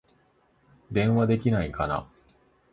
[0.91, 2.09] 電話できないかな